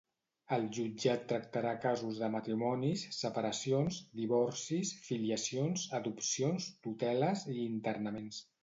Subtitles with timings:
[0.55, 8.47] El jutjat tractarà casos de matrimonis, separacions, divorcis, filiacions, adopcions, tuteles i internaments.